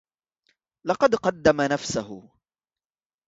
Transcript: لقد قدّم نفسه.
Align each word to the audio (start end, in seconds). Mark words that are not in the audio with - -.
لقد 0.85 1.15
قدّم 1.15 1.61
نفسه. 1.61 2.31